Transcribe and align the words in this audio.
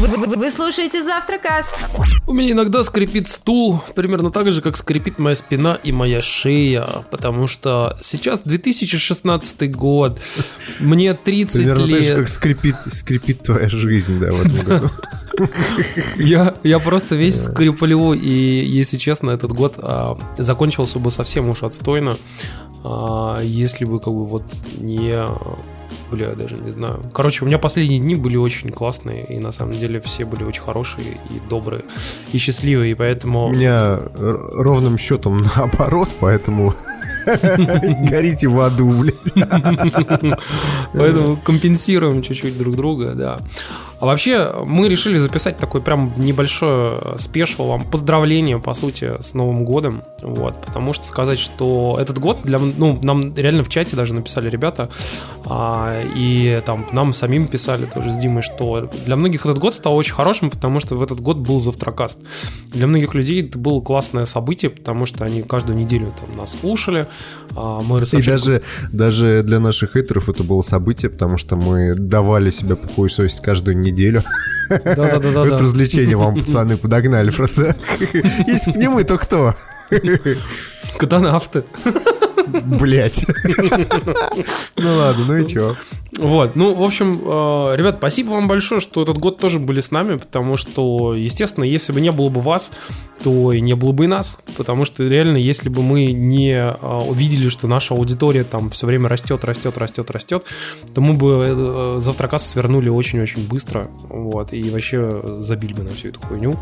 Вы, 0.00 0.08
вы- 0.08 0.36
вы 0.36 0.50
слушаете 0.50 1.02
Завтракаст. 1.02 1.70
У 2.26 2.32
меня 2.32 2.52
иногда 2.52 2.82
скрипит 2.84 3.28
стул, 3.28 3.82
примерно 3.94 4.30
так 4.30 4.50
же, 4.50 4.62
как 4.62 4.76
скрипит 4.76 5.18
моя 5.18 5.36
спина 5.36 5.78
и 5.82 5.92
моя 5.92 6.22
шея, 6.22 7.04
потому 7.10 7.46
что 7.46 7.98
сейчас 8.00 8.40
2016 8.42 9.70
год, 9.70 10.18
мне 10.78 11.12
30 11.14 11.52
Примерно 11.54 11.82
так 11.88 12.02
же, 12.02 12.08
лет. 12.08 12.16
как 12.18 12.28
скрипит, 12.28 12.76
скрипит 12.90 13.42
твоя 13.42 13.68
жизнь, 13.68 14.18
да, 14.18 14.32
в 14.32 14.40
этом 14.46 14.64
году. 14.66 14.90
Я, 16.16 16.54
я 16.62 16.78
просто 16.78 17.16
весь 17.16 17.44
скриплю, 17.44 18.14
и, 18.14 18.28
если 18.64 18.96
честно, 18.96 19.30
этот 19.30 19.52
год 19.52 19.74
а, 19.78 20.18
закончился 20.38 20.98
бы 20.98 21.10
совсем 21.10 21.50
уж 21.50 21.62
отстойно, 21.62 22.16
а, 22.84 23.40
если 23.42 23.84
бы 23.84 23.98
как 24.00 24.14
бы 24.14 24.24
вот 24.24 24.44
не... 24.78 25.26
Бля, 26.10 26.30
я 26.30 26.34
даже 26.34 26.56
не 26.56 26.70
знаю. 26.70 27.04
Короче, 27.12 27.44
у 27.44 27.46
меня 27.46 27.58
последние 27.58 28.00
дни 28.00 28.14
были 28.14 28.36
очень 28.36 28.70
классные, 28.70 29.24
и 29.26 29.38
на 29.38 29.52
самом 29.52 29.72
деле 29.72 30.00
все 30.00 30.24
были 30.24 30.44
очень 30.44 30.62
хорошие 30.62 31.20
и 31.30 31.48
добрые, 31.48 31.84
и 32.32 32.38
счастливые, 32.38 32.92
и 32.92 32.94
поэтому... 32.94 33.46
У 33.46 33.52
меня 33.52 34.00
ровным 34.14 34.98
счетом 34.98 35.42
наоборот, 35.56 36.10
поэтому 36.20 36.74
горите 37.26 38.48
в 38.48 38.60
аду, 38.60 38.90
блядь. 38.90 39.14
Поэтому 40.92 41.36
компенсируем 41.36 42.22
чуть-чуть 42.22 42.58
друг 42.58 42.76
друга, 42.76 43.12
да. 43.14 43.38
А 44.00 44.06
вообще, 44.06 44.50
мы 44.66 44.88
решили 44.88 45.18
записать 45.18 45.58
такой 45.58 45.82
прям 45.82 46.14
небольшое 46.16 47.18
спешл 47.18 47.66
вам 47.66 47.84
поздравление, 47.84 48.58
по 48.58 48.72
сути, 48.72 49.12
с 49.20 49.34
Новым 49.34 49.64
годом. 49.66 50.02
Вот, 50.22 50.54
потому 50.64 50.94
что 50.94 51.06
сказать, 51.06 51.38
что 51.38 51.98
этот 52.00 52.18
год 52.18 52.38
для, 52.42 52.58
ну, 52.58 52.98
нам 53.02 53.34
реально 53.34 53.62
в 53.62 53.68
чате 53.68 53.96
даже 53.96 54.14
написали 54.14 54.48
ребята, 54.48 54.88
а, 55.44 56.02
и 56.14 56.62
там 56.64 56.86
нам 56.92 57.12
самим 57.12 57.46
писали 57.46 57.84
тоже 57.84 58.10
с 58.10 58.16
Димой, 58.16 58.42
что 58.42 58.90
для 59.04 59.16
многих 59.16 59.44
этот 59.44 59.58
год 59.58 59.74
стал 59.74 59.94
очень 59.96 60.14
хорошим, 60.14 60.48
потому 60.50 60.80
что 60.80 60.96
в 60.96 61.02
этот 61.02 61.20
год 61.20 61.36
был 61.36 61.60
завтракаст. 61.60 62.18
Для 62.72 62.86
многих 62.86 63.14
людей 63.14 63.46
это 63.46 63.58
было 63.58 63.82
классное 63.82 64.24
событие, 64.24 64.70
потому 64.70 65.04
что 65.04 65.26
они 65.26 65.42
каждую 65.42 65.76
неделю 65.76 66.14
там 66.18 66.36
нас 66.38 66.58
слушали. 66.58 67.06
а, 67.54 67.80
мы 67.82 68.00
И 68.00 68.22
даже, 68.22 68.62
даже 68.92 69.42
для 69.42 69.60
наших 69.60 69.92
хейтеров 69.92 70.30
это 70.30 70.42
было 70.42 70.62
событие, 70.62 71.10
потому 71.10 71.36
что 71.36 71.56
мы 71.56 71.94
давали 71.94 72.48
себе 72.48 72.76
пухую 72.76 73.10
совесть 73.10 73.42
каждую 73.42 73.78
неделю. 73.78 73.89
Да-да-да-да-да. 74.68 75.54
Это 75.54 75.64
развлечение 75.64 76.16
вам, 76.16 76.36
пацаны, 76.36 76.76
подогнали 76.76 77.30
просто. 77.30 77.76
Если 78.46 78.72
бы 78.72 78.78
не 78.78 78.88
мы, 78.88 79.04
то 79.04 79.18
кто? 79.18 79.54
Катанавты. 80.96 81.64
Блять. 82.46 83.24
Ну 84.76 84.96
ладно, 84.96 85.24
ну 85.26 85.36
и 85.36 85.48
чё? 85.48 85.76
Вот, 86.18 86.56
ну, 86.56 86.74
в 86.74 86.82
общем, 86.82 87.20
э, 87.24 87.76
ребят, 87.76 87.96
спасибо 87.98 88.30
вам 88.30 88.48
большое, 88.48 88.80
что 88.80 89.02
этот 89.02 89.16
год 89.16 89.38
тоже 89.38 89.58
были 89.58 89.80
с 89.80 89.90
нами, 89.90 90.16
потому 90.16 90.56
что, 90.56 91.14
естественно, 91.14 91.64
если 91.64 91.92
бы 91.92 92.00
не 92.00 92.12
было 92.12 92.28
бы 92.28 92.40
вас, 92.40 92.72
то 93.22 93.52
и 93.52 93.60
не 93.60 93.74
было 93.74 93.92
бы 93.92 94.04
и 94.04 94.06
нас, 94.06 94.38
потому 94.56 94.84
что 94.84 95.06
реально, 95.06 95.36
если 95.36 95.68
бы 95.68 95.82
мы 95.82 96.12
не 96.12 96.52
э, 96.52 96.96
увидели, 97.08 97.48
что 97.48 97.68
наша 97.68 97.94
аудитория 97.94 98.44
там 98.44 98.70
все 98.70 98.86
время 98.86 99.08
растет, 99.08 99.44
растет, 99.44 99.78
растет, 99.78 100.10
растет, 100.10 100.44
то 100.94 101.00
мы 101.00 101.14
бы 101.14 101.44
э, 101.46 101.96
завтракаст 102.00 102.50
свернули 102.50 102.88
очень-очень 102.88 103.46
быстро, 103.46 103.88
вот, 104.08 104.52
и 104.52 104.68
вообще 104.70 105.38
забили 105.38 105.72
бы 105.72 105.84
на 105.84 105.94
всю 105.94 106.08
эту 106.08 106.20
хуйню, 106.20 106.58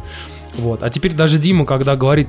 вот. 0.56 0.82
А 0.82 0.90
теперь 0.90 1.14
даже 1.14 1.38
Дима, 1.38 1.64
когда 1.64 1.96
говорит, 1.96 2.28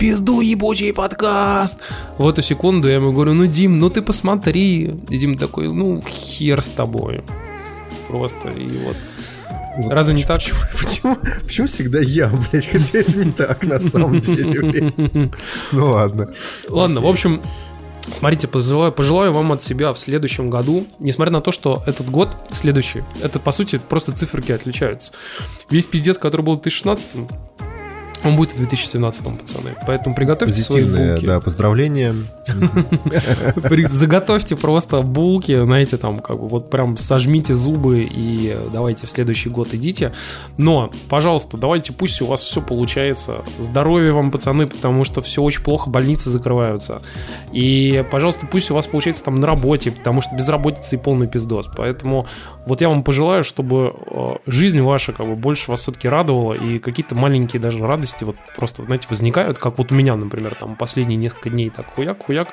пизду 0.00 0.40
ебучий 0.40 0.94
подкаст, 0.94 1.76
в 2.16 2.26
эту 2.26 2.40
секунду 2.40 2.88
я 2.88 2.94
ему 2.94 3.12
говорю, 3.12 3.34
ну, 3.34 3.44
Дим, 3.44 3.78
ну 3.78 3.90
ты 3.90 4.00
посмотри. 4.00 4.94
И 5.10 5.18
Дим 5.18 5.36
такой, 5.36 5.68
ну, 5.68 6.02
хер 6.08 6.62
с 6.62 6.68
тобой. 6.68 7.22
Просто, 8.08 8.48
и 8.48 8.66
вот. 8.78 8.96
Разве 9.90 10.14
не 10.14 10.24
так? 10.24 10.38
Почему, 10.38 10.58
почему, 10.80 11.16
почему 11.44 11.66
всегда 11.66 12.00
я, 12.00 12.28
блядь, 12.28 12.66
хотя 12.66 12.98
это 12.98 13.18
не 13.18 13.30
так 13.30 13.62
на 13.64 13.78
самом 13.78 14.20
деле. 14.20 14.90
Ну 15.72 15.86
ладно. 15.86 16.32
Ладно, 16.70 17.02
в 17.02 17.06
общем, 17.06 17.42
смотрите, 18.10 18.48
пожелаю, 18.48 18.92
пожелаю 18.92 19.34
вам 19.34 19.52
от 19.52 19.62
себя 19.62 19.92
в 19.92 19.98
следующем 19.98 20.48
году, 20.48 20.86
несмотря 20.98 21.32
на 21.34 21.40
то, 21.42 21.52
что 21.52 21.82
этот 21.86 22.10
год 22.10 22.30
следующий, 22.52 23.04
это, 23.22 23.38
по 23.38 23.52
сути, 23.52 23.78
просто 23.86 24.12
циферки 24.12 24.52
отличаются. 24.52 25.12
Весь 25.68 25.84
пиздец, 25.84 26.16
который 26.16 26.40
был 26.40 26.54
в 26.54 26.62
2016 26.62 27.06
он 28.24 28.36
будет 28.36 28.52
в 28.52 28.56
2017 28.56 29.22
пацаны. 29.38 29.70
Поэтому 29.86 30.14
приготовьте 30.14 30.60
свои 30.60 30.84
булки. 30.84 31.26
да, 31.26 31.40
поздравления. 31.40 32.14
Заготовьте 33.88 34.56
просто 34.56 35.02
булки, 35.02 35.58
знаете, 35.58 35.96
там, 35.96 36.18
как 36.18 36.38
бы, 36.38 36.48
вот 36.48 36.70
прям 36.70 36.96
сожмите 36.96 37.54
зубы 37.54 38.02
и 38.02 38.56
давайте 38.72 39.06
в 39.06 39.10
следующий 39.10 39.48
год 39.48 39.72
идите. 39.72 40.12
Но, 40.58 40.90
пожалуйста, 41.08 41.56
давайте, 41.56 41.92
пусть 41.92 42.20
у 42.20 42.26
вас 42.26 42.40
все 42.40 42.60
получается. 42.60 43.42
Здоровья 43.58 44.12
вам, 44.12 44.30
пацаны, 44.30 44.66
потому 44.66 45.04
что 45.04 45.20
все 45.20 45.42
очень 45.42 45.62
плохо, 45.62 45.90
больницы 45.90 46.30
закрываются. 46.30 47.02
И, 47.52 48.04
пожалуйста, 48.10 48.46
пусть 48.46 48.70
у 48.70 48.74
вас 48.74 48.86
получается 48.86 49.24
там 49.24 49.36
на 49.36 49.46
работе, 49.46 49.92
потому 49.92 50.20
что 50.20 50.34
безработица 50.34 50.96
и 50.96 50.98
полный 50.98 51.26
пиздос. 51.26 51.68
Поэтому 51.74 52.26
вот 52.66 52.80
я 52.80 52.88
вам 52.88 53.02
пожелаю, 53.02 53.44
чтобы 53.44 53.94
э, 54.06 54.36
жизнь 54.46 54.80
ваша 54.80 55.12
как 55.12 55.26
бы 55.26 55.36
больше 55.36 55.70
вас 55.70 55.80
все-таки 55.80 56.08
радовала, 56.08 56.52
и 56.52 56.78
какие-то 56.78 57.14
маленькие 57.14 57.60
даже 57.60 57.78
радости 57.86 58.09
вот 58.20 58.36
просто, 58.56 58.84
знаете, 58.84 59.06
возникают, 59.10 59.58
как 59.58 59.78
вот 59.78 59.92
у 59.92 59.94
меня, 59.94 60.16
например, 60.16 60.54
там 60.54 60.76
последние 60.76 61.16
несколько 61.16 61.50
дней 61.50 61.70
так 61.70 61.86
хуяк-хуяк, 61.94 62.48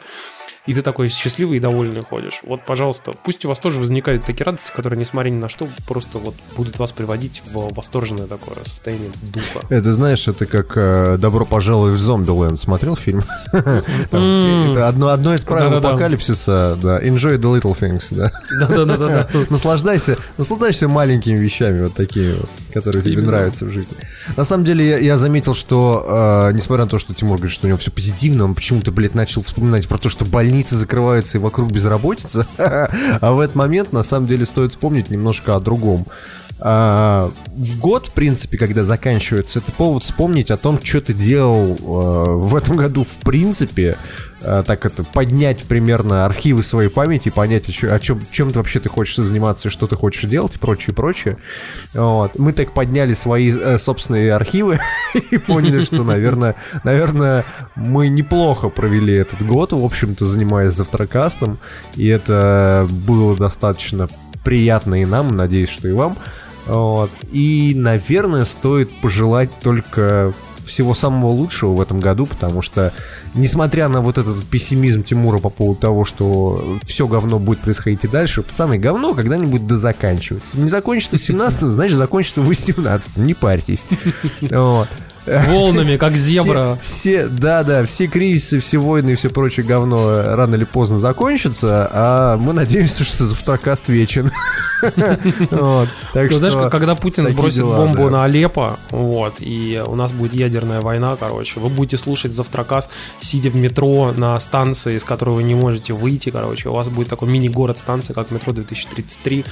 и 0.68 0.74
ты 0.74 0.82
такой 0.82 1.08
счастливый 1.08 1.58
и 1.58 1.60
довольный 1.62 2.02
ходишь. 2.02 2.42
Вот, 2.44 2.66
пожалуйста, 2.66 3.14
пусть 3.24 3.46
у 3.46 3.48
вас 3.48 3.60
тоже 3.60 3.80
возникают 3.80 4.26
такие 4.26 4.44
радости, 4.44 4.72
которые, 4.76 5.00
несмотря 5.00 5.30
ни 5.30 5.38
на 5.38 5.48
что, 5.48 5.68
просто 5.88 6.18
вот 6.18 6.36
будут 6.58 6.78
вас 6.78 6.92
приводить 6.92 7.42
в 7.52 7.74
восторженное 7.74 8.28
такое 8.28 8.58
состояние 8.66 9.10
духа. 9.34 9.66
Это, 9.70 9.94
знаешь, 9.94 10.28
это 10.28 10.46
как 10.46 10.74
э, 10.76 11.18
«Добро 11.18 11.46
пожаловать 11.46 11.96
в 11.96 12.00
Зомбиленд». 12.00 12.60
Смотрел 12.60 12.98
фильм? 12.98 13.24
Это 13.54 14.88
одно 14.90 15.08
одно 15.08 15.34
из 15.34 15.44
правил 15.46 15.70
Да-да-да. 15.70 15.90
апокалипсиса, 15.92 16.78
да. 16.82 17.00
Enjoy 17.00 17.38
the 17.38 17.60
little 17.60 17.78
things, 17.78 18.14
да. 18.14 18.32
Да-да-да-да. 18.60 19.30
Наслаждайся, 19.50 20.18
наслаждайся 20.38 20.90
маленькими 20.90 21.38
вещами, 21.38 21.84
вот 21.84 21.94
такими 21.94 22.34
вот, 22.34 22.50
которые 22.78 23.04
тебе 23.04 23.14
Именно. 23.14 23.32
нравятся 23.32 23.66
в 23.66 23.72
жизни. 23.72 23.96
На 24.36 24.44
самом 24.44 24.64
деле, 24.64 24.88
я, 24.88 24.98
я 24.98 25.18
заметил, 25.18 25.54
что, 25.54 26.50
э, 26.50 26.54
несмотря 26.54 26.86
на 26.86 26.90
то, 26.90 27.00
что 27.00 27.14
Тимур 27.14 27.38
говорит, 27.38 27.54
что 27.54 27.66
у 27.66 27.70
него 27.70 27.78
все 27.78 27.92
позитивно, 27.92 28.46
он 28.46 28.56
почему-то, 28.56 28.92
блядь, 28.92 29.16
начал 29.16 29.42
вспоминать 29.42 29.88
про 29.88 29.98
то, 29.98 30.10
что 30.10 30.26
больницы 30.26 30.76
закрываются 30.76 31.38
и 31.38 31.42
вокруг 31.42 31.72
безработица. 31.72 32.46
А 33.20 33.32
в 33.32 33.40
этот 33.40 33.56
момент, 33.56 33.94
на 33.94 34.04
самом 34.04 34.28
деле, 34.28 34.46
стоит 34.46 34.72
вспомнить 34.72 35.10
немножко 35.10 35.56
о 35.56 35.60
другом. 35.60 36.06
А, 36.60 37.32
в 37.56 37.80
год, 37.80 38.08
в 38.08 38.12
принципе, 38.12 38.58
когда 38.58 38.84
заканчивается, 38.84 39.60
это 39.60 39.72
повод 39.72 40.04
вспомнить 40.04 40.50
о 40.50 40.58
том, 40.58 40.80
что 40.84 41.02
ты 41.02 41.14
делал 41.14 41.76
э, 41.76 42.32
в 42.36 42.56
этом 42.56 42.78
году, 42.78 43.04
в 43.04 43.18
принципе, 43.18 43.96
э, 44.42 44.64
так 44.66 44.86
это, 44.88 45.04
поднять 45.04 45.64
примерно 45.64 46.26
архивы 46.26 46.64
своей 46.64 46.90
памяти, 46.90 47.30
понять, 47.30 47.70
о, 47.70 47.72
чё- 47.72 47.94
о 47.94 48.00
чем, 48.00 48.22
чем 48.32 48.52
ты 48.52 48.58
вообще 48.58 48.80
ты 48.80 48.90
хочешь 48.90 49.18
заниматься, 49.18 49.70
что 49.70 49.86
ты 49.86 49.96
хочешь 49.96 50.28
делать, 50.28 50.56
и 50.56 50.60
прочее, 50.60 50.96
прочее. 50.96 51.38
Вот. 51.94 52.40
Мы 52.40 52.54
так 52.54 52.74
подняли 52.74 53.14
свои 53.14 53.52
э, 53.56 53.78
собственные 53.78 54.34
архивы 54.34 54.80
и 55.32 55.38
поняли, 55.38 55.84
что, 55.84 56.04
наверное, 56.04 56.56
наверное, 56.84 57.46
мы 57.76 58.08
неплохо 58.08 58.70
провели 58.70 59.14
этот 59.14 59.46
год, 59.46 59.74
в 59.74 59.84
общем-то, 59.86 60.26
занимаясь 60.26 60.74
завтракастом, 60.74 61.60
и 61.96 62.08
это 62.08 62.88
было 62.90 63.38
достаточно 63.38 64.10
приятно 64.44 65.02
и 65.02 65.06
нам, 65.06 65.36
надеюсь, 65.36 65.70
что 65.70 65.88
и 65.88 65.92
вам. 65.92 66.18
Вот. 66.68 67.12
И, 67.32 67.74
наверное, 67.76 68.46
стоит 68.46 68.90
пожелать 69.02 69.50
только 69.62 70.34
всего 70.68 70.94
самого 70.94 71.30
лучшего 71.32 71.74
в 71.74 71.82
этом 71.82 72.00
году, 72.00 72.26
потому 72.26 72.62
что, 72.62 72.94
несмотря 73.34 73.88
на 73.88 74.02
вот 74.02 74.18
этот 74.18 74.44
пессимизм 74.46 75.04
Тимура 75.04 75.40
по 75.40 75.50
поводу 75.50 75.80
того, 75.80 76.06
что 76.06 76.78
все 76.84 77.08
говно 77.08 77.40
будет 77.40 77.60
происходить 77.60 78.04
и 78.04 78.08
дальше, 78.08 78.44
пацаны, 78.44 78.78
говно 78.78 79.14
когда-нибудь 79.14 79.66
да 79.66 79.78
заканчивается. 79.78 80.60
Не 80.60 80.70
закончится 80.70 81.18
в 81.18 81.22
17 81.22 81.74
значит 81.74 81.98
закончится 81.98 82.42
в 82.42 82.48
18 82.48 83.18
не 83.18 83.34
парьтесь. 83.34 83.84
Вот. 84.42 84.88
Волнами, 85.28 85.98
как 85.98 86.16
зебра. 86.16 86.78
Все, 86.84 86.98
все, 86.98 87.28
да, 87.28 87.64
да, 87.64 87.86
все 87.86 88.08
кризисы, 88.08 88.60
все 88.60 88.78
войны 88.78 89.12
и 89.12 89.16
все 89.16 89.30
прочее 89.30 89.66
говно 89.66 90.36
рано 90.36 90.56
или 90.56 90.64
поздно 90.64 90.98
закончатся, 91.00 91.90
а 91.92 92.38
мы 92.38 92.54
надеемся, 92.54 93.04
что 93.04 93.26
завтракаст 93.26 93.88
вечен. 93.88 94.32
Ты 94.82 96.34
знаешь, 96.34 96.72
когда 96.72 96.96
Путин 96.96 97.28
сбросит 97.28 97.64
бомбу 97.64 98.10
на 98.10 98.24
Алеппо, 98.24 98.78
вот, 98.92 99.36
и 99.40 99.82
у 99.86 99.96
нас 99.96 100.12
будет 100.12 100.34
ядерная 100.34 100.82
война, 100.82 101.16
короче, 101.20 101.60
вы 101.60 101.70
будете 101.70 101.98
слушать 101.98 102.34
завтракаст, 102.34 102.90
сидя 103.20 103.50
в 103.50 103.56
метро 103.56 104.14
на 104.16 104.40
станции, 104.40 104.96
из 104.98 105.04
которой 105.04 105.36
вы 105.36 105.44
не 105.44 105.56
можете 105.56 105.94
выйти, 105.94 106.30
короче, 106.30 106.70
у 106.70 106.74
вас 106.74 106.88
будет 106.90 107.10
такой 107.10 107.30
мини-город 107.30 107.78
станции, 107.78 108.14
как 108.14 108.32
метро 108.32 108.54
2033, 108.54 109.46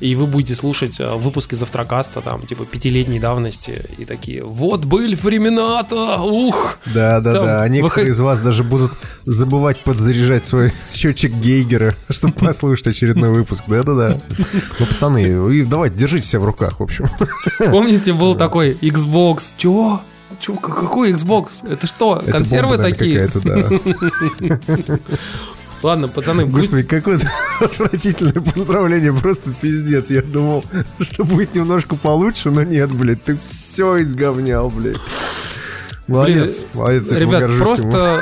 и 0.00 0.14
вы 0.14 0.26
будете 0.26 0.54
слушать 0.54 0.98
э, 1.00 1.14
выпуски 1.14 1.54
завтракаста, 1.54 2.20
там, 2.20 2.42
типа, 2.42 2.64
пятилетней 2.64 3.18
давности, 3.18 3.82
и 3.98 4.04
такие, 4.04 4.42
вот 4.44 4.84
были 4.84 5.14
времена-то, 5.14 6.20
ух! 6.22 6.78
Да, 6.94 7.20
да, 7.20 7.32
Там 7.32 7.44
да. 7.44 7.62
А 7.62 7.68
некоторые 7.68 8.06
выход- 8.06 8.14
из 8.16 8.20
вас 8.20 8.40
даже 8.40 8.64
будут 8.64 8.92
забывать 9.24 9.78
подзаряжать 9.80 10.44
свой 10.44 10.72
счетчик 10.94 11.32
Гейгера, 11.32 11.94
чтобы 12.10 12.34
послушать 12.34 12.88
очередной 12.88 13.30
выпуск. 13.30 13.64
Да, 13.66 13.82
да, 13.82 13.94
да. 13.94 14.20
Ну, 14.78 14.86
пацаны, 14.86 15.64
давайте, 15.66 15.98
держите 15.98 16.26
себя 16.26 16.40
в 16.40 16.44
руках, 16.44 16.80
в 16.80 16.82
общем. 16.82 17.08
Помните, 17.70 18.12
был 18.12 18.34
такой 18.34 18.72
Xbox, 18.72 19.54
чё? 19.58 20.00
Чё, 20.40 20.54
какой 20.56 21.12
Xbox? 21.12 21.66
Это 21.70 21.86
что, 21.86 22.22
консервы 22.26 22.76
такие? 22.76 23.28
да. 23.44 23.68
Ладно, 25.82 26.08
пацаны, 26.08 26.46
Господи, 26.46 26.82
какое 26.82 27.18
отвратительное 27.60 28.32
поздравление, 28.32 29.12
просто 29.12 29.50
пиздец. 29.52 30.10
Я 30.10 30.22
думал, 30.22 30.64
что 31.00 31.24
будет 31.24 31.54
немножко 31.54 31.96
получше, 31.96 32.50
но 32.50 32.62
нет, 32.62 32.90
блядь, 32.90 33.22
ты 33.22 33.38
все 33.46 34.00
изговнял, 34.02 34.70
блядь. 34.70 34.96
Молодец, 36.06 36.58
Блин, 36.58 36.68
молодец, 36.74 37.12
Ребят, 37.12 37.58
просто 37.58 38.20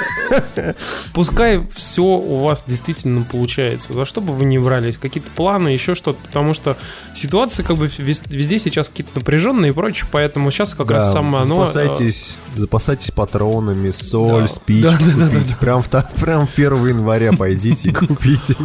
пускай 1.12 1.66
все 1.74 2.02
у 2.02 2.44
вас 2.44 2.62
действительно 2.64 3.22
получается. 3.22 3.92
За 3.92 4.04
что 4.04 4.20
бы 4.20 4.32
вы 4.32 4.44
ни 4.44 4.56
брались, 4.56 4.96
какие-то 4.98 5.30
планы, 5.32 5.68
еще 5.68 5.96
что-то, 5.96 6.20
потому 6.24 6.54
что 6.54 6.76
ситуация 7.14 7.64
как 7.64 7.76
бы 7.76 7.86
вез- 7.86 8.22
везде 8.26 8.58
сейчас 8.58 8.88
какие-то 8.88 9.10
напряженные 9.16 9.70
и 9.70 9.74
прочее, 9.74 10.06
поэтому 10.10 10.50
сейчас 10.50 10.74
как 10.74 10.90
раз 10.90 11.06
Да, 11.06 11.12
самое 11.12 11.44
оно... 11.44 11.64
э, 11.64 11.66
запасайтесь, 11.66 12.36
запасайтесь 12.56 13.10
патронами, 13.10 13.90
соль, 13.90 14.42
Да. 14.42 14.48
спички 14.48 14.82
Да, 14.82 14.98
да, 14.98 15.28
да, 15.28 15.28
купите. 15.38 15.56
Прям, 15.60 15.82
в 15.82 15.88
прям 16.20 16.48
1 16.54 16.86
января 16.88 17.32
пойдите 17.32 17.88
и 17.88 17.92
купите. 17.92 18.56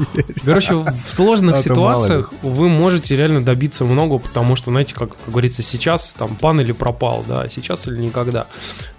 Короче, 0.46 0.74
в 0.76 0.94
сложных 1.12 1.56
А 1.56 1.62
ситуациях 1.62 2.34
вы 2.42 2.70
можете 2.70 3.16
реально 3.16 3.42
добиться 3.44 3.84
много, 3.86 4.18
потому 4.18 4.56
что, 4.56 4.72
знаете, 4.72 4.94
как, 4.96 5.10
как 5.10 5.30
говорится, 5.30 5.64
сейчас 5.64 6.14
там 6.18 6.36
пан 6.36 6.60
или 6.62 6.72
пропал, 6.72 7.24
да, 7.28 7.48
сейчас 7.50 7.88
или 7.88 7.98
никогда. 7.98 8.48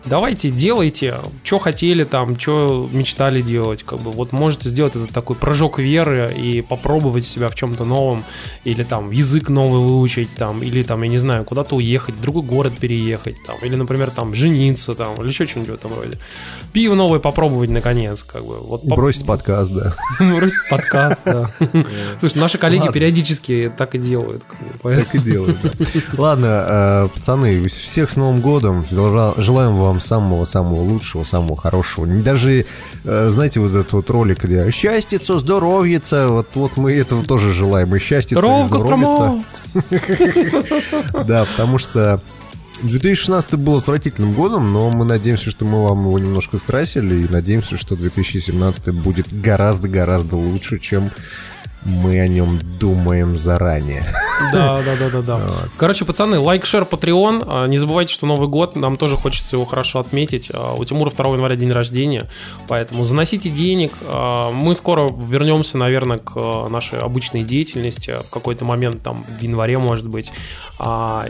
Давайте, 0.05 0.51
делайте, 0.51 1.17
что 1.43 1.59
хотели 1.59 2.05
там, 2.05 2.39
что 2.39 2.89
мечтали 2.93 3.43
делать, 3.43 3.83
как 3.83 4.01
бы, 4.01 4.11
вот 4.11 4.33
можете 4.33 4.69
сделать 4.71 4.97
этот 4.97 5.11
такой 5.11 5.37
прыжок 5.37 5.79
веры 5.79 6.33
и 6.35 6.63
попробовать 6.63 7.27
себя 7.27 7.49
в 7.51 7.55
чем-то 7.55 7.85
новом, 7.85 8.25
или 8.65 8.83
там 8.85 9.11
язык 9.11 9.38
новый 9.49 9.81
выучить, 9.81 10.29
там, 10.37 10.63
или 10.63 10.83
там, 10.83 11.03
я 11.03 11.09
не 11.09 11.19
знаю, 11.19 11.45
куда-то 11.45 11.77
уехать, 11.77 12.15
в 12.17 12.21
другой 12.21 12.43
город 12.43 12.73
переехать, 12.79 13.37
там, 13.47 13.57
или, 13.63 13.77
например, 13.77 14.11
там, 14.11 14.35
жениться, 14.35 14.95
там, 14.95 15.15
или 15.21 15.29
еще 15.29 15.47
что-нибудь 15.47 15.71
в 15.73 15.75
этом 15.75 15.95
роде. 15.95 16.19
Пиво 16.73 16.95
новое 16.95 17.21
попробовать, 17.21 17.71
наконец, 17.71 18.23
как 18.23 18.45
бы. 18.45 18.59
Вот 18.59 18.83
поп- 18.83 18.97
Бросить 18.97 19.27
подкаст, 19.27 19.73
да. 19.73 19.95
Бросить 20.21 20.69
подкаст, 20.71 21.21
да. 21.25 21.51
Слушай, 22.21 22.39
наши 22.39 22.59
коллеги 22.59 22.91
периодически 22.93 23.73
так 23.77 23.95
и 23.95 23.99
делают. 23.99 24.43
Так 24.83 25.15
и 25.15 25.19
делают. 25.19 25.57
Ладно, 26.17 26.65
э, 26.69 27.09
пацаны, 27.15 27.69
всех 27.69 28.11
с 28.11 28.17
Новым 28.17 28.41
годом. 28.41 28.85
Жела- 28.91 29.35
Желаем 29.37 29.77
вам 29.77 30.01
самого-самого 30.01 30.81
лучшего, 30.83 31.25
самого 31.25 31.57
хорошего. 31.57 32.05
Не 32.07 32.23
Даже, 32.23 32.67
э, 33.05 33.31
знаете, 33.31 33.61
вот 33.61 33.71
этот 33.75 33.93
вот 33.93 34.11
ролик, 34.11 34.45
где 34.45 34.71
счастье, 34.71 35.19
здоровьица, 35.23 36.29
вот, 36.29 36.49
вот 36.55 36.77
мы 36.77 36.93
этого 36.95 37.25
тоже 37.25 37.53
желаем. 37.53 37.95
И 37.95 37.99
счастье, 37.99 38.37
здоровьица. 38.67 39.28
Да, 41.27 41.45
потому 41.45 41.79
что 41.79 42.21
2016 42.83 43.55
был 43.55 43.79
отвратительным 43.79 44.35
годом, 44.35 44.73
но 44.73 44.91
мы 44.91 45.05
надеемся, 45.05 45.51
что 45.51 45.65
мы 45.65 45.85
вам 45.85 46.01
его 46.01 46.19
немножко 46.19 46.59
скрасили, 46.59 47.25
и 47.25 47.29
надеемся, 47.29 47.77
что 47.77 47.97
2017 47.97 48.95
будет 48.95 49.27
гораздо-гораздо 49.33 50.37
лучше, 50.37 50.79
чем 50.79 51.11
мы 51.89 52.21
о 52.21 52.29
нем 52.29 52.59
думаем 52.79 53.37
заранее. 53.37 54.05
Да, 54.53 54.81
да, 54.83 54.95
да, 54.97 55.11
да, 55.11 55.21
да. 55.23 55.41
Короче, 55.79 56.05
пацаны, 56.05 56.39
лайк, 56.39 56.65
шер, 56.65 56.85
Patreon. 56.85 57.45
А, 57.45 57.67
Не 57.67 57.77
забывайте, 57.77 58.15
что 58.15 58.25
Новый 58.25 58.47
год, 58.47 58.77
нам 58.77 58.97
тоже 58.97 59.17
хочется 59.17 59.57
его 59.57 59.65
хорошо 59.65 59.99
отметить. 59.99 60.53
А, 60.55 60.75
У 60.75 60.85
Тимура 60.85 61.11
2 61.11 61.33
января 61.33 61.57
день 61.57 61.73
рождения, 61.73 62.31
поэтому 62.69 63.05
заносите 63.05 63.51
денег. 63.51 63.91
А, 64.07 64.53
Мы 64.53 64.77
скоро 64.77 65.11
вернемся, 65.11 65.77
наверное, 65.77 66.19
к 66.19 66.69
нашей 66.69 67.01
обычной 67.01 67.43
деятельности 67.43 68.15
в 68.25 68.31
какой-то 68.31 68.65
момент, 68.65 69.03
там, 69.03 69.25
в 69.25 69.43
январе, 69.43 69.77
может 69.77 70.07
быть. 70.07 70.31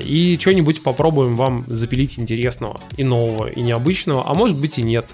И 0.00 0.36
что-нибудь 0.38 0.82
попробуем 0.82 1.34
вам 1.36 1.64
запилить 1.66 2.18
интересного 2.18 2.78
и 2.98 3.04
нового, 3.04 3.46
и 3.46 3.62
необычного, 3.62 4.24
а 4.26 4.34
может 4.34 4.60
быть 4.60 4.78
и 4.78 4.82
нет. 4.82 5.06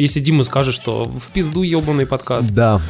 Если 0.00 0.20
Дима 0.20 0.44
скажет, 0.44 0.74
что 0.74 1.04
в 1.04 1.28
пизду 1.28 1.62
ебаный 1.62 2.06
подкаст. 2.06 2.50
Да, 2.52 2.80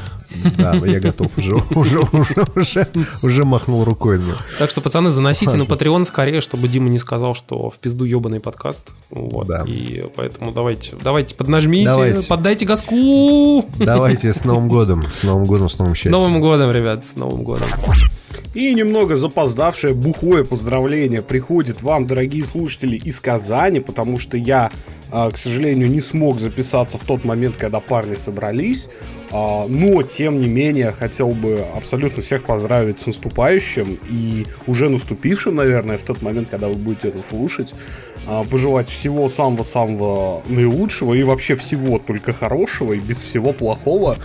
да, 0.57 0.75
я 0.75 1.01
готов 1.01 1.37
уже, 1.37 1.57
уже, 1.75 1.99
уже, 2.01 2.35
уже, 2.55 2.87
уже 3.23 3.45
махнул 3.45 3.83
рукой. 3.85 4.19
мне. 4.19 4.33
Так 4.59 4.71
что, 4.71 4.81
пацаны, 4.81 5.11
заносите 5.11 5.57
на 5.57 5.65
Patreon 5.65 6.05
скорее, 6.05 6.41
чтобы 6.41 6.69
Дима 6.69 6.89
не 6.89 7.01
сказал, 7.01 7.35
что 7.35 7.69
в 7.69 7.79
пизду 7.79 8.05
ебаный 8.05 8.39
подкаст. 8.39 8.93
Вот. 9.11 9.49
Да. 9.49 9.65
И 9.67 10.05
поэтому 10.15 10.53
давайте, 10.53 10.93
давайте 11.03 11.35
поднажмите, 11.35 11.87
Давайте. 11.87 12.29
поддайте 12.29 12.65
газку. 12.65 13.67
Давайте 13.79 14.33
с 14.33 14.45
Новым 14.45 14.69
годом, 14.69 15.05
с 15.13 15.25
Новым 15.25 15.47
годом, 15.47 15.69
с 15.69 15.79
новым 15.79 15.95
С 15.95 15.99
счастьем. 15.99 16.13
Новым 16.13 16.41
годом, 16.41 16.71
ребят, 16.71 17.05
с 17.05 17.17
Новым 17.17 17.43
годом. 17.43 17.67
И 18.53 18.75
немного 18.75 19.17
запоздавшее 19.17 19.95
бухое 19.95 20.45
поздравление 20.45 21.23
приходит 21.23 21.83
вам, 21.83 22.07
дорогие 22.07 22.45
слушатели, 22.45 22.97
из 22.97 23.21
Казани, 23.21 23.79
потому 23.79 24.19
что 24.19 24.37
я, 24.37 24.73
а, 25.13 25.31
к 25.31 25.39
сожалению, 25.39 25.89
не 25.89 26.01
смог 26.01 26.41
записаться 26.41 26.99
в 26.99 27.05
тот 27.05 27.25
момент, 27.25 27.57
когда 27.57 27.79
парни 27.79 28.17
собрались. 28.17 28.89
А, 29.31 29.69
Но, 29.69 30.03
тем 30.03 30.41
не 30.41 30.49
менее, 30.49 30.91
хотел 30.91 31.29
бы 31.29 31.65
абсолютно 31.77 32.25
всех 32.25 32.43
поздравить 32.43 32.99
с 32.99 33.07
наступающим 33.07 34.01
и 34.11 34.45
уже 34.67 34.89
наступившим, 34.89 35.55
наверное, 35.55 35.97
в 35.97 36.03
тот 36.03 36.21
момент, 36.21 36.49
когда 36.49 36.67
вы 36.67 36.75
будете 36.75 37.09
это 37.09 37.21
слушать. 37.31 37.73
А, 38.27 38.43
Пожелать 38.43 38.89
всего 38.89 39.29
самого-самого 39.29 40.43
наилучшего 40.49 41.15
и 41.15 41.23
вообще 41.23 41.55
всего 41.55 42.01
только 42.01 42.33
хорошего 42.33 42.95
и 42.95 42.99
без 42.99 43.21
всего 43.21 43.53
плохого. 43.53 44.19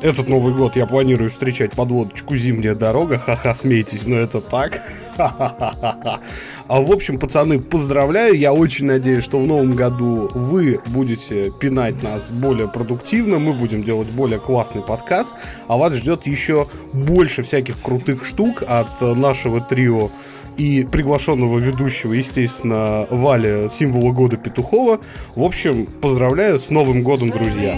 Этот 0.00 0.28
Новый 0.28 0.54
год 0.54 0.76
я 0.76 0.86
планирую 0.86 1.28
встречать 1.28 1.72
под 1.72 1.90
водочку 1.90 2.36
«Зимняя 2.36 2.76
дорога». 2.76 3.18
Ха-ха, 3.18 3.52
смейтесь, 3.54 4.06
но 4.06 4.16
это 4.16 4.40
так. 4.40 4.80
А 5.16 6.20
в 6.68 6.92
общем, 6.92 7.18
пацаны, 7.18 7.58
поздравляю. 7.58 8.38
Я 8.38 8.52
очень 8.52 8.86
надеюсь, 8.86 9.24
что 9.24 9.40
в 9.40 9.46
новом 9.46 9.72
году 9.72 10.30
вы 10.34 10.80
будете 10.86 11.50
пинать 11.50 12.00
нас 12.04 12.30
более 12.30 12.68
продуктивно. 12.68 13.40
Мы 13.40 13.54
будем 13.54 13.82
делать 13.82 14.08
более 14.08 14.38
классный 14.38 14.82
подкаст. 14.82 15.32
А 15.66 15.76
вас 15.76 15.94
ждет 15.94 16.28
еще 16.28 16.68
больше 16.92 17.42
всяких 17.42 17.80
крутых 17.82 18.24
штук 18.24 18.62
от 18.68 19.00
нашего 19.00 19.60
трио 19.60 20.10
и 20.56 20.86
приглашенного 20.90 21.58
ведущего, 21.58 22.12
естественно, 22.12 23.06
Валя, 23.10 23.68
символа 23.68 24.12
года 24.12 24.36
Петухова. 24.36 25.00
В 25.34 25.42
общем, 25.42 25.86
поздравляю 25.86 26.60
с 26.60 26.70
Новым 26.70 27.02
годом, 27.02 27.30
друзья. 27.30 27.76